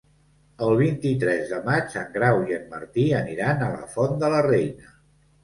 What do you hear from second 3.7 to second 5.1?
la Font de la Reina.